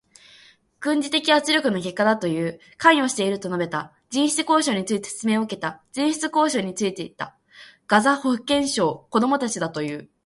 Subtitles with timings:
[0.79, 2.59] 軍事的圧力の結果だという。
[2.79, 3.93] 関与していると述べた。
[4.09, 5.83] 人質交渉について説明を受けた。
[5.93, 7.37] 人質交渉についてた。
[7.87, 10.09] ガザ保健省、子どもたちだという。